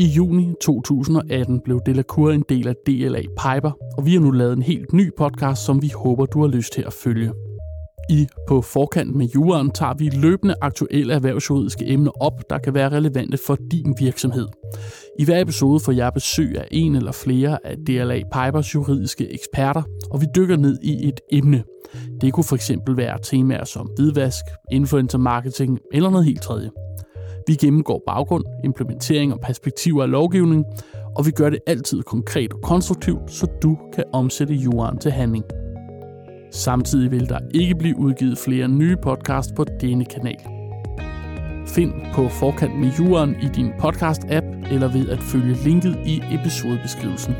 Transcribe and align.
I 0.00 0.06
juni 0.06 0.54
2018 0.60 1.60
blev 1.64 1.80
Delacour 1.86 2.30
en 2.30 2.44
del 2.48 2.68
af 2.68 2.74
DLA 2.86 3.20
Piper, 3.20 3.70
og 3.96 4.06
vi 4.06 4.12
har 4.12 4.20
nu 4.20 4.30
lavet 4.30 4.52
en 4.52 4.62
helt 4.62 4.92
ny 4.92 5.10
podcast, 5.18 5.64
som 5.64 5.82
vi 5.82 5.88
håber, 5.94 6.26
du 6.26 6.40
har 6.40 6.48
lyst 6.48 6.72
til 6.72 6.82
at 6.86 6.92
følge. 6.92 7.32
I 8.10 8.26
På 8.48 8.62
Forkant 8.62 9.14
med 9.14 9.26
Juraen 9.26 9.70
tager 9.70 9.94
vi 9.94 10.08
løbende 10.08 10.54
aktuelle 10.60 11.14
erhvervsjuridiske 11.14 11.88
emner 11.88 12.22
op, 12.22 12.50
der 12.50 12.58
kan 12.58 12.74
være 12.74 12.88
relevante 12.88 13.38
for 13.46 13.58
din 13.70 13.94
virksomhed. 13.98 14.46
I 15.18 15.24
hver 15.24 15.40
episode 15.40 15.80
får 15.80 15.92
jeg 15.92 16.12
besøg 16.14 16.58
af 16.58 16.68
en 16.70 16.96
eller 16.96 17.12
flere 17.12 17.66
af 17.66 17.76
DLA 17.76 18.22
Pipers 18.32 18.74
juridiske 18.74 19.32
eksperter, 19.32 19.82
og 20.10 20.20
vi 20.20 20.26
dykker 20.36 20.56
ned 20.56 20.78
i 20.82 21.08
et 21.08 21.20
emne. 21.32 21.64
Det 22.20 22.32
kunne 22.32 22.44
for 22.44 22.56
eksempel 22.56 22.96
være 22.96 23.18
temaer 23.22 23.64
som 23.64 23.90
hvidvask, 23.96 24.44
influencer 24.72 25.18
marketing 25.18 25.78
eller 25.92 26.10
noget 26.10 26.26
helt 26.26 26.42
tredje. 26.42 26.70
Vi 27.50 27.54
gennemgår 27.54 28.02
baggrund, 28.06 28.44
implementering 28.64 29.32
og 29.32 29.40
perspektiver 29.40 30.02
af 30.02 30.10
lovgivning, 30.10 30.64
og 31.16 31.26
vi 31.26 31.30
gør 31.30 31.50
det 31.50 31.58
altid 31.66 32.02
konkret 32.02 32.52
og 32.52 32.60
konstruktivt, 32.62 33.30
så 33.32 33.46
du 33.62 33.78
kan 33.94 34.04
omsætte 34.12 34.54
juraen 34.54 34.98
til 34.98 35.10
handling. 35.10 35.44
Samtidig 36.52 37.10
vil 37.10 37.28
der 37.28 37.38
ikke 37.54 37.74
blive 37.74 37.98
udgivet 37.98 38.38
flere 38.38 38.68
nye 38.68 38.96
podcasts 39.02 39.52
på 39.56 39.64
denne 39.80 40.04
kanal. 40.04 40.40
Find 41.66 41.92
på 42.14 42.28
Forkant 42.28 42.80
med 42.80 42.90
Juren 42.98 43.36
i 43.42 43.46
din 43.56 43.70
podcast-app 43.78 44.72
eller 44.72 44.92
ved 44.92 45.08
at 45.08 45.18
følge 45.18 45.56
linket 45.64 45.98
i 46.06 46.22
episodebeskrivelsen. 46.32 47.34